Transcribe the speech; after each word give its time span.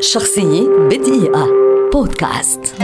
شخصية 0.00 0.68
بدقيقة. 0.68 1.48
بودكاست. 1.92 2.74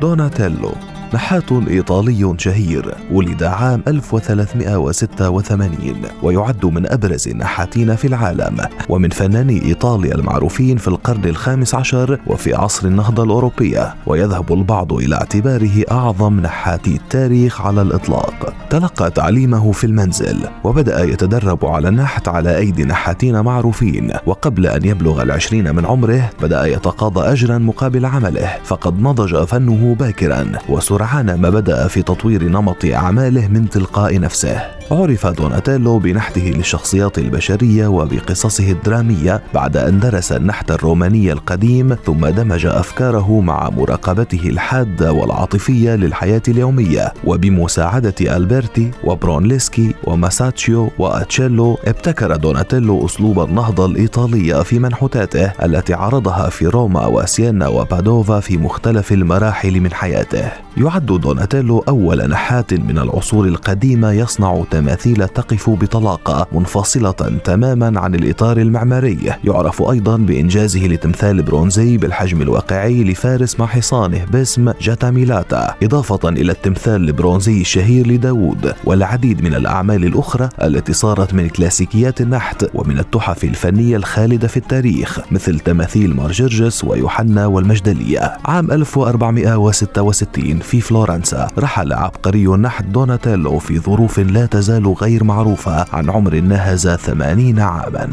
دوناتيلو. 0.00 0.89
نحات 1.14 1.52
إيطالي 1.52 2.34
شهير 2.38 2.94
ولد 3.12 3.42
عام 3.42 3.82
1386 3.88 6.02
ويعد 6.22 6.66
من 6.66 6.92
أبرز 6.92 7.28
النحاتين 7.28 7.96
في 7.96 8.06
العالم 8.06 8.56
ومن 8.88 9.08
فناني 9.08 9.64
إيطاليا 9.64 10.14
المعروفين 10.14 10.76
في 10.76 10.88
القرن 10.88 11.24
الخامس 11.24 11.74
عشر 11.74 12.20
وفي 12.26 12.54
عصر 12.54 12.86
النهضة 12.86 13.22
الأوروبية 13.22 13.94
ويذهب 14.06 14.52
البعض 14.52 14.92
إلى 14.92 15.14
اعتباره 15.14 15.84
أعظم 15.90 16.40
نحاتي 16.40 16.96
التاريخ 16.96 17.60
على 17.60 17.82
الإطلاق. 17.82 18.54
تلقى 18.70 19.10
تعليمه 19.10 19.72
في 19.72 19.84
المنزل 19.84 20.36
وبدأ 20.64 21.04
يتدرب 21.04 21.66
على 21.66 21.88
النحت 21.88 22.28
على 22.28 22.56
أيدي 22.56 22.84
نحاتين 22.84 23.40
معروفين 23.40 24.12
وقبل 24.26 24.66
أن 24.66 24.84
يبلغ 24.84 25.22
العشرين 25.22 25.74
من 25.74 25.86
عمره 25.86 26.30
بدأ 26.42 26.66
يتقاضى 26.66 27.32
أجرا 27.32 27.58
مقابل 27.58 28.06
عمله 28.06 28.56
فقد 28.64 29.00
نضج 29.00 29.44
فنه 29.44 29.96
باكرا 29.98 30.52
وسرعان 31.00 31.34
ما 31.34 31.50
بدأ 31.50 31.88
في 31.88 32.02
تطوير 32.02 32.44
نمط 32.44 32.84
أعماله 32.84 33.48
من 33.48 33.68
تلقاء 33.68 34.20
نفسه. 34.20 34.79
عرف 34.92 35.26
دوناتيلو 35.26 35.98
بنحته 35.98 36.40
للشخصيات 36.40 37.18
البشرية 37.18 37.86
وبقصصه 37.86 38.70
الدرامية 38.70 39.42
بعد 39.54 39.76
أن 39.76 40.00
درس 40.00 40.32
النحت 40.32 40.70
الروماني 40.70 41.32
القديم 41.32 41.94
ثم 41.94 42.26
دمج 42.26 42.66
أفكاره 42.66 43.40
مع 43.40 43.70
مراقبته 43.70 44.48
الحادة 44.48 45.12
والعاطفية 45.12 45.94
للحياة 45.94 46.42
اليومية. 46.48 47.12
وبمساعدة 47.24 48.36
ألبرتي 48.36 48.90
وبرونليسكي 49.04 49.94
وماساتشيو 50.04 50.90
وأتشيلو 50.98 51.78
ابتكر 51.84 52.36
دوناتيلو 52.36 53.06
أسلوب 53.06 53.40
النهضة 53.40 53.86
الإيطالية 53.86 54.62
في 54.62 54.78
منحوتاته 54.78 55.52
التي 55.62 55.94
عرضها 55.94 56.48
في 56.48 56.66
روما 56.66 57.06
وسيانا 57.06 57.68
وبادوفا 57.68 58.40
في 58.40 58.56
مختلف 58.56 59.12
المراحل 59.12 59.80
من 59.80 59.92
حياته. 59.92 60.52
يعد 60.76 61.06
دوناتيلو 61.06 61.78
أول 61.88 62.30
نحات 62.30 62.74
من 62.74 62.98
العصور 62.98 63.46
القديمة 63.46 64.12
يصنع 64.12 64.62
تماثيل 64.80 65.28
تقف 65.28 65.70
بطلاقة 65.70 66.46
منفصلة 66.52 67.10
تماما 67.44 68.00
عن 68.00 68.14
الإطار 68.14 68.56
المعماري. 68.56 69.18
يعرف 69.44 69.82
أيضا 69.82 70.16
بإنجازه 70.16 70.86
لتمثال 70.86 71.42
برونزي 71.42 71.96
بالحجم 71.96 72.42
الواقعي 72.42 73.04
لفارس 73.04 73.60
مع 73.60 73.66
حصانه 73.66 74.24
باسم 74.24 74.72
جاتاميلاتا. 74.80 75.74
إضافة 75.82 76.28
إلى 76.28 76.52
التمثال 76.52 77.08
البرونزي 77.08 77.60
الشهير 77.60 78.06
لداوود 78.06 78.74
والعديد 78.84 79.44
من 79.44 79.54
الأعمال 79.54 80.04
الأخرى 80.04 80.48
التي 80.62 80.92
صارت 80.92 81.34
من 81.34 81.48
كلاسيكيات 81.48 82.20
النحت 82.20 82.66
ومن 82.74 82.98
التحف 82.98 83.44
الفنية 83.44 83.96
الخالدة 83.96 84.48
في 84.48 84.56
التاريخ 84.56 85.20
مثل 85.30 85.60
تماثيل 85.60 86.16
مارجرجس 86.16 86.84
ويوحنا 86.84 87.46
والمجدلية. 87.46 88.36
عام 88.44 88.70
1466 88.72 90.58
في 90.58 90.80
فلورنسا 90.80 91.48
رحل 91.58 91.92
عبقري 91.92 92.46
النحت 92.46 92.84
دوناتيلو 92.84 93.58
في 93.58 93.78
ظروف 93.78 94.18
لا 94.18 94.46
تزال 94.46 94.69
تزال 94.70 94.94
غير 94.94 95.24
معروفة 95.24 95.86
عن 95.92 96.10
عمر 96.10 96.34
ناهز 96.34 96.88
ثمانين 96.88 97.58
عاما. 97.60 98.08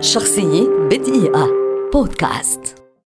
شخصية 0.00 0.68
بدقيقة. 0.90 1.48
بودكاست. 1.92 2.75